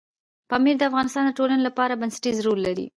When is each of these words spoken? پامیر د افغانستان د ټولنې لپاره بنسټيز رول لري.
پامیر 0.49 0.75
د 0.77 0.83
افغانستان 0.89 1.23
د 1.25 1.31
ټولنې 1.37 1.61
لپاره 1.67 1.99
بنسټيز 2.01 2.37
رول 2.45 2.59
لري. 2.67 2.87